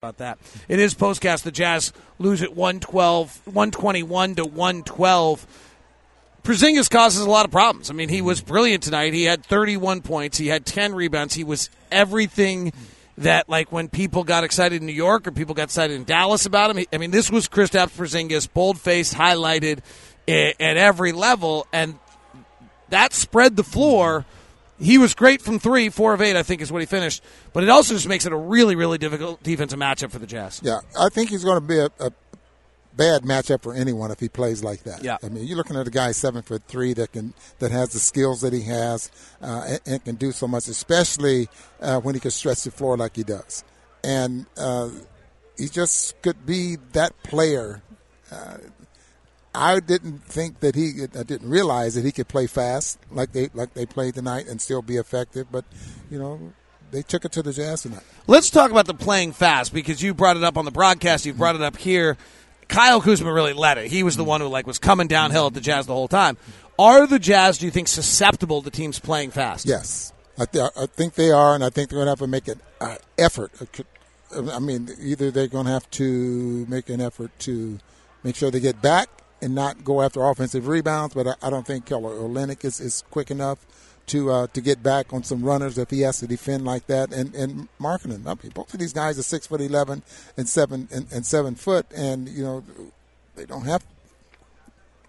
[0.00, 0.38] about that.
[0.68, 1.42] It is postcast.
[1.42, 5.46] The Jazz lose at 112, 121 to 112.
[6.44, 7.90] Porzingis causes a lot of problems.
[7.90, 9.12] I mean, he was brilliant tonight.
[9.12, 10.38] He had 31 points.
[10.38, 11.34] He had 10 rebounds.
[11.34, 12.72] He was everything
[13.16, 16.46] that, like, when people got excited in New York or people got excited in Dallas
[16.46, 16.86] about him.
[16.92, 19.80] I mean, this was Kristaps Porzingis, bold-faced, highlighted
[20.28, 21.98] eh, at every level, and
[22.90, 24.24] that spread the floor–
[24.80, 27.22] he was great from three, four of eight, I think, is what he finished.
[27.52, 30.60] But it also just makes it a really, really difficult defensive matchup for the Jazz.
[30.62, 32.12] Yeah, I think he's going to be a, a
[32.98, 35.02] bad matchup for anyone if he plays like that.
[35.02, 35.16] Yeah.
[35.22, 37.98] I mean, you're looking at a guy seven foot three that can that has the
[37.98, 41.48] skills that he has uh, and, and, can do so much, especially
[41.80, 43.64] uh, when he can stretch the floor like he does.
[44.04, 44.90] And uh,
[45.56, 47.82] he just could be that player
[48.30, 48.58] uh,
[49.54, 53.48] I didn't think that he, I didn't realize that he could play fast like they
[53.54, 55.50] like they played tonight and still be effective.
[55.50, 55.64] But
[56.10, 56.52] you know,
[56.90, 58.02] they took it to the Jazz tonight.
[58.26, 61.26] Let's talk about the playing fast because you brought it up on the broadcast.
[61.26, 62.16] You brought it up here.
[62.68, 63.90] Kyle Kuzma really led it.
[63.90, 66.36] He was the one who like was coming downhill at the Jazz the whole time.
[66.78, 69.66] Are the Jazz, do you think, susceptible to teams playing fast?
[69.66, 72.26] Yes, I, th- I think they are, and I think they're going to have to
[72.28, 73.50] make an uh, effort.
[74.36, 77.78] I mean, either they're going to have to make an effort to
[78.22, 79.08] make sure they get back
[79.40, 81.14] and not go after offensive rebounds.
[81.14, 83.64] But I, I don't think Kelly Olynyk is, is quick enough
[84.08, 87.12] to uh, to get back on some runners if he has to defend like that.
[87.12, 90.02] And and Markkanen, I mean, both of these guys are six foot eleven
[90.36, 92.64] and seven and, and seven foot, and you know
[93.36, 93.84] they don't have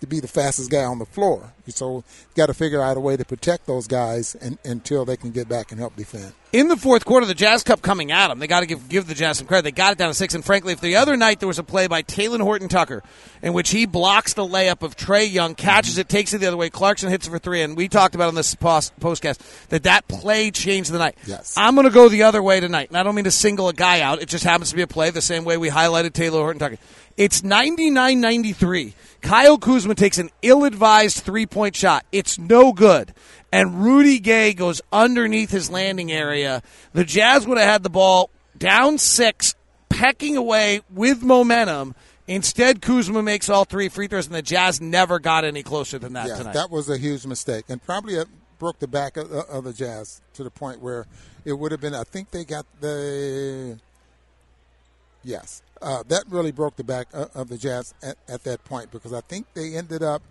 [0.00, 1.52] to be the fastest guy on the floor.
[1.70, 5.16] So you've got to figure out a way to protect those guys and, until they
[5.16, 6.32] can get back and help defend.
[6.52, 8.38] In the fourth quarter, the Jazz Cup coming at them.
[8.38, 9.62] They got to give give the Jazz some credit.
[9.62, 10.34] They got it down to six.
[10.34, 13.02] And frankly, if the other night there was a play by Talen Horton Tucker
[13.40, 16.58] in which he blocks the layup of Trae Young, catches it, takes it the other
[16.58, 19.84] way, Clarkson hits it for three, and we talked about on this post, postcast that
[19.84, 21.16] that play changed the night.
[21.26, 21.54] Yes.
[21.56, 23.72] I'm going to go the other way tonight, and I don't mean to single a
[23.72, 24.20] guy out.
[24.20, 26.76] It just happens to be a play the same way we highlighted Talen Horton Tucker.
[27.16, 28.94] It's 99 93.
[29.20, 32.04] Kyle Kuzma takes an ill advised three point shot.
[32.10, 33.14] It's no good.
[33.52, 36.62] And Rudy Gay goes underneath his landing area.
[36.94, 39.54] The Jazz would have had the ball down six,
[39.88, 41.94] pecking away with momentum.
[42.26, 46.14] Instead, Kuzma makes all three free throws, and the Jazz never got any closer than
[46.14, 46.54] that yeah, tonight.
[46.54, 48.28] That was a huge mistake, and probably it
[48.58, 51.06] broke the back of, of the Jazz to the point where
[51.44, 51.94] it would have been.
[51.94, 53.78] I think they got the
[55.24, 59.12] yes, uh, that really broke the back of the Jazz at, at that point because
[59.12, 60.22] I think they ended up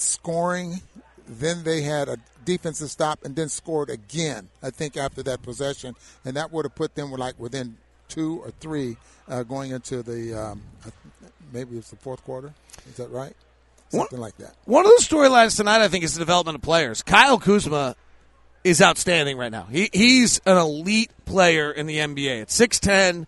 [0.00, 0.82] scoring.
[1.26, 4.48] Then they had a defensive stop and then scored again.
[4.62, 5.94] I think after that possession,
[6.24, 7.76] and that would have put them like within
[8.08, 8.96] two or three
[9.28, 10.62] uh, going into the um,
[11.52, 12.52] maybe it's the fourth quarter.
[12.88, 13.34] Is that right?
[13.90, 14.54] Something one, like that.
[14.64, 17.02] One of the storylines tonight, I think, is the development of players.
[17.02, 17.96] Kyle Kuzma
[18.62, 19.64] is outstanding right now.
[19.64, 22.42] He, he's an elite player in the NBA.
[22.42, 23.26] At 6'10",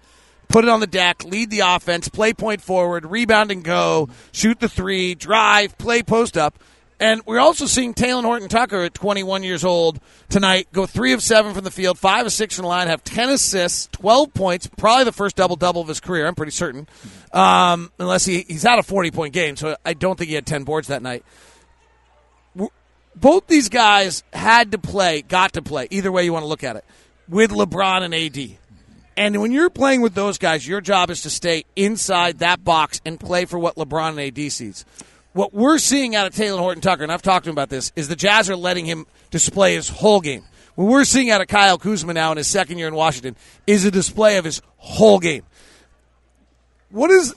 [0.53, 4.61] put it on the deck, lead the offense, play point forward, rebound and go, shoot
[4.61, 6.59] the three, drive, play post up.
[7.01, 9.99] And we're also seeing Talen Horton Tucker at 21 years old
[10.29, 13.03] tonight go three of seven from the field, five of six from the line, have
[13.03, 16.29] 10 assists, 12 points, probably the first double double of his career.
[16.29, 16.87] I'm pretty certain,
[17.33, 19.57] um, unless he, he's had a 40 point game.
[19.57, 21.25] So I don't think he had 10 boards that night.
[23.17, 26.63] Both these guys had to play, got to play, either way you want to look
[26.63, 26.85] at it,
[27.29, 28.59] with LeBron and AD.
[29.17, 33.01] And when you're playing with those guys, your job is to stay inside that box
[33.05, 34.85] and play for what LeBron and AD sees.
[35.33, 37.93] What we're seeing out of Talen Horton Tucker, and I've talked to him about this,
[37.97, 40.45] is the Jazz are letting him display his whole game.
[40.75, 43.37] What we're seeing out of Kyle Kuzma now in his second year in Washington
[43.67, 45.43] is a display of his whole game.
[46.91, 47.35] What is.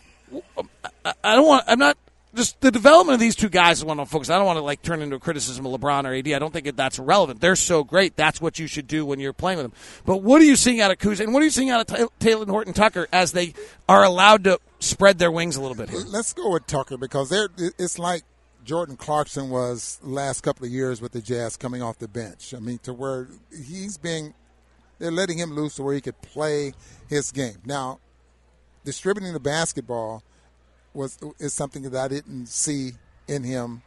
[1.24, 1.64] I don't want.
[1.68, 1.98] I'm not
[2.36, 4.30] just the development of these two guys is what I'm focused.
[4.30, 6.28] I don't want to like turn into a criticism of LeBron or AD.
[6.28, 7.42] I don't think that that's relevant.
[7.42, 8.16] They're so great.
[8.16, 9.74] That's what you should do when you're playing with them.
[10.06, 12.12] But what are you seeing out of Kuz and what are you seeing out of
[12.20, 13.54] Talen Horton Tucker as they
[13.88, 16.02] are allowed to spread their wings a little bit here?
[16.08, 18.24] Let's go with Tucker because it's like
[18.64, 22.54] Jordan Clarkson was last couple of years with the Jazz coming off the bench.
[22.54, 24.34] I mean, to where he's being,
[25.00, 26.74] they're letting him loose to where he could play
[27.08, 27.58] his game.
[27.66, 28.00] Now,
[28.84, 30.24] distributing the basketball–
[30.96, 32.94] was is something that I didn't see
[33.28, 33.82] in him,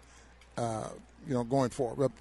[0.56, 0.88] uh,
[1.26, 2.12] you know, going forward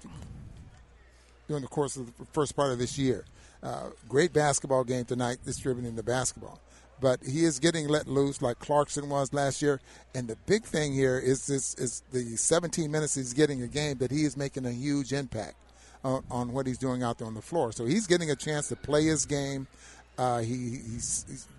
[1.48, 3.24] during the course of the first part of this year.
[3.62, 6.60] Uh, great basketball game tonight, distributing the basketball.
[7.00, 9.80] But he is getting let loose like Clarkson was last year.
[10.14, 13.98] And the big thing here is this is the 17 minutes he's getting a game
[13.98, 15.54] that he is making a huge impact
[16.04, 17.72] on, on what he's doing out there on the floor.
[17.72, 19.66] So he's getting a chance to play his game.
[20.16, 20.80] Uh, he,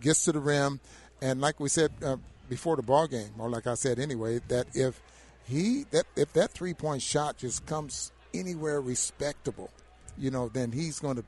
[0.02, 0.82] gets to the rim,
[1.22, 2.18] and like we said uh,
[2.50, 5.02] before the ball game, or like I said anyway, that if
[5.48, 9.70] he that if that three point shot just comes anywhere respectable,
[10.18, 11.24] you know, then he's going to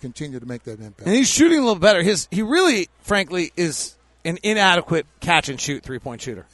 [0.00, 1.06] continue to make that impact.
[1.06, 2.02] And he's shooting a little better.
[2.02, 6.46] His he really, frankly, is an inadequate catch and shoot three point shooter,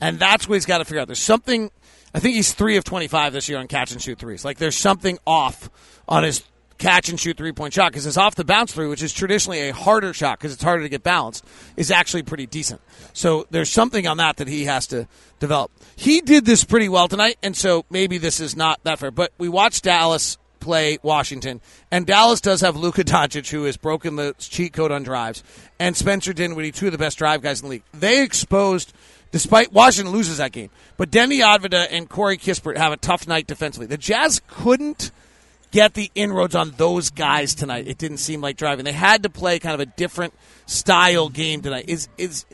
[0.00, 1.08] and that's what he's got to figure out.
[1.08, 1.70] There's something.
[2.14, 4.44] I think he's three of twenty five this year on catch and shoot threes.
[4.44, 5.70] Like there's something off
[6.08, 6.42] on his
[6.82, 9.68] catch and shoot three point shot because his off the bounce three, which is traditionally
[9.68, 11.44] a harder shot because it's harder to get balanced,
[11.76, 12.80] is actually pretty decent.
[13.12, 15.06] So there's something on that that he has to
[15.38, 15.70] develop.
[15.94, 19.10] He did this pretty well tonight, and so maybe this is not that fair.
[19.12, 24.16] But we watched Dallas play Washington, and Dallas does have Luka Doncic, who has broken
[24.16, 25.44] the cheat code on drives,
[25.78, 27.82] and Spencer Dinwiddie, two of the best drive guys in the league.
[27.94, 28.92] They exposed.
[29.30, 30.68] Despite Washington loses that game,
[30.98, 33.86] but Deni Avdija and Corey Kispert have a tough night defensively.
[33.86, 35.10] The Jazz couldn't
[35.72, 37.88] get the inroads on those guys tonight.
[37.88, 38.84] It didn't seem like driving.
[38.84, 40.34] They had to play kind of a different
[40.66, 41.86] style game tonight.
[41.88, 42.44] Is is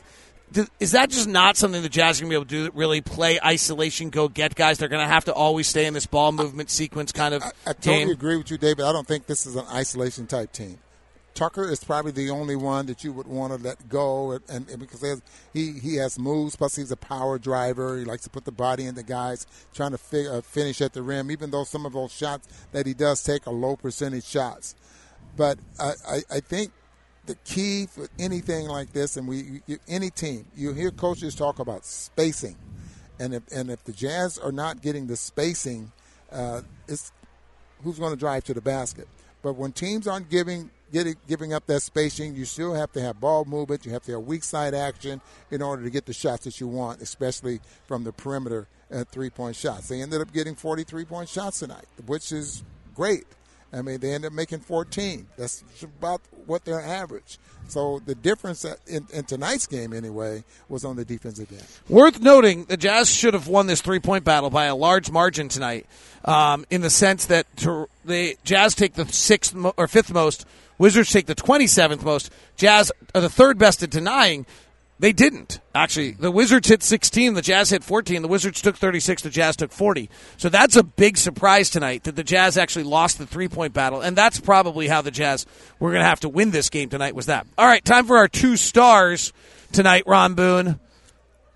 [0.79, 2.77] is that just not something the Jazz are going to be able to do?
[2.77, 4.79] Really play isolation, go get guys.
[4.79, 7.51] They're going to have to always stay in this ball movement sequence kind of I,
[7.67, 8.09] I totally game.
[8.09, 8.85] agree with you, David.
[8.85, 10.79] I don't think this is an isolation type team.
[11.33, 14.69] Tucker is probably the only one that you would want to let go, and, and,
[14.69, 15.21] and because he has,
[15.53, 16.55] he he has moves.
[16.55, 17.97] Plus, he's a power driver.
[17.97, 20.93] He likes to put the body in the guys, trying to fi- uh, finish at
[20.93, 21.31] the rim.
[21.31, 24.75] Even though some of those shots that he does take are low percentage shots,
[25.37, 26.71] but I, I, I think
[27.25, 31.59] the key for anything like this, and we you, any team, you hear coaches talk
[31.59, 32.57] about spacing,
[33.19, 35.91] and if and if the Jazz are not getting the spacing,
[36.31, 37.11] uh, it's
[37.83, 39.07] who's going to drive to the basket.
[39.41, 43.19] But when teams aren't giving getting giving up that spacing, you still have to have
[43.19, 43.85] ball movement.
[43.85, 45.21] You have to have weak side action
[45.51, 49.29] in order to get the shots that you want, especially from the perimeter at three
[49.29, 49.87] point shots.
[49.87, 52.63] They ended up getting 43 point shots tonight, which is
[52.95, 53.25] great.
[53.71, 55.27] I mean, they ended up making 14.
[55.37, 57.37] That's about what their average.
[57.67, 61.63] So the difference in, in, tonight's game, anyway, was on the defensive end.
[61.87, 65.49] Worth noting, the Jazz should have won this three point battle by a large margin
[65.49, 65.85] tonight,
[66.25, 70.45] um, in the sense that to, the Jazz take the sixth mo- or fifth most,
[70.79, 74.47] Wizards take the 27th most, Jazz are the third best at denying.
[74.99, 76.11] They didn't actually.
[76.11, 78.21] The Wizards hit 16, the Jazz hit 14.
[78.21, 80.09] The Wizards took 36, the Jazz took 40.
[80.35, 84.01] So that's a big surprise tonight that the Jazz actually lost the three point battle,
[84.01, 85.45] and that's probably how the Jazz
[85.79, 87.15] were going to have to win this game tonight.
[87.15, 87.47] Was that?
[87.57, 89.31] All right, time for our two stars
[89.71, 90.79] tonight, Ron Boone.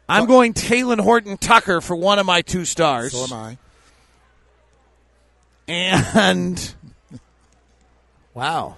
[0.08, 3.12] I'm going Talen Horton Tucker for one of my two stars.
[3.12, 3.58] So am I.
[5.68, 6.76] And
[8.34, 8.76] wow.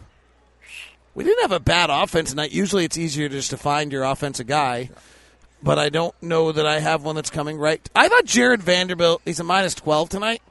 [1.16, 2.52] We didn't have a bad offense tonight.
[2.52, 4.90] Usually it's easier just to find your offensive guy,
[5.64, 7.90] but I don't know that I have one that's coming right.
[7.96, 10.42] I thought Jarred Vanderbilt, he's a minus 12 tonight,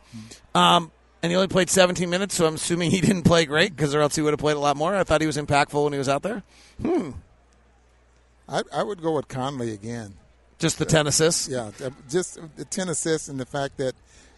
[0.54, 0.90] um,
[1.22, 4.00] and he only played 17 minutes, so I'm assuming he didn't play great because or
[4.00, 4.96] else he would have played a lot more.
[4.96, 6.42] I thought he was impactful when he was out there.
[6.80, 7.10] Hmm.
[8.48, 10.14] I, I would go with Conley again.
[10.58, 11.46] Just the 10 assists?
[11.46, 11.72] Yeah,
[12.08, 13.94] just the 10 assists and the fact that,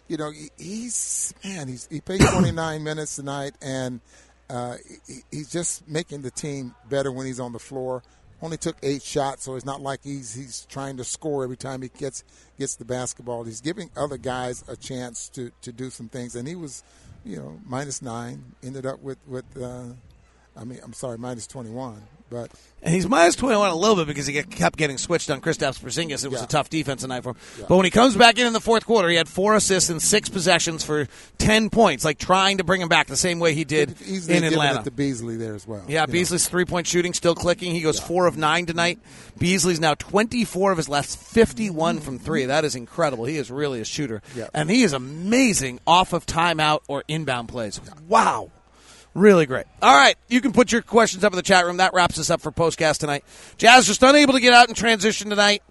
[0.09, 4.01] you know, he's, man, he's, he played 29 minutes tonight and–
[4.49, 4.77] uh,
[5.07, 8.03] he, he's just making the team better when he's on the floor.
[8.41, 11.81] Only took eight shots, so it's not like he's he's trying to score every time
[11.81, 12.23] he gets
[12.59, 13.43] gets the basketball.
[13.43, 16.83] He's giving other guys a chance to, to do some things, and he was,
[17.25, 18.53] you know, minus nine.
[18.61, 19.85] Ended up with with, uh,
[20.59, 22.01] I mean, I'm sorry, minus twenty one.
[22.29, 22.51] But
[22.83, 26.25] and he's minus 21 a little bit because he kept getting switched on Kristaps Porzingis.
[26.25, 26.43] It was Yeah.
[26.43, 27.35] a tough defense tonight for him.
[27.57, 27.65] Yeah.
[27.69, 30.01] But when he comes back in in the fourth quarter, he had four assists and
[30.01, 31.07] six possessions for
[31.37, 33.95] 10 points, like trying to bring him back the same way he did
[34.29, 34.83] in Atlanta.
[34.83, 35.85] to Beasley there as well.
[35.87, 36.05] Yeah.
[36.05, 37.73] Beasley's three point shooting still clicking.
[37.73, 38.99] He goes four of nine tonight.
[39.37, 42.43] Beasley's now 24 of his last 51 from three.
[42.43, 43.23] That is incredible.
[43.23, 44.21] He is really a shooter.
[44.35, 44.47] Yeah.
[44.53, 47.79] And he is amazing off of timeout or inbound plays.
[48.09, 48.51] Wow.
[49.13, 49.65] Really great.
[49.81, 51.77] All right, you can put your questions up in the chat room.
[51.77, 53.23] That wraps us up for postcast tonight.
[53.57, 55.63] Jazz just unable to get out in transition tonight.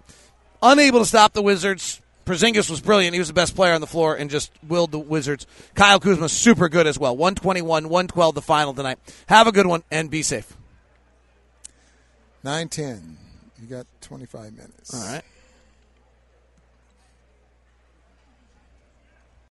[0.61, 2.01] Unable to stop the Wizards.
[2.25, 3.13] Porzingis was brilliant.
[3.13, 5.47] He was the best player on the floor and just willed the Wizards.
[5.75, 7.15] Kyle Kuzma super good as well.
[7.15, 8.99] 121, 112 the final tonight.
[9.27, 10.57] Have a good one and be safe.
[12.43, 13.15] 9-10.
[13.61, 14.93] You got 25 minutes.
[14.93, 15.23] All right.